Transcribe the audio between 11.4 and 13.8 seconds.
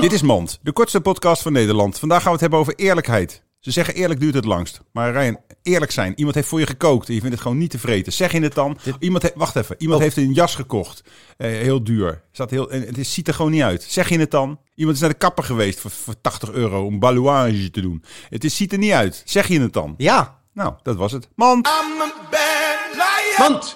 heel duur. Staat heel, het ziet er gewoon niet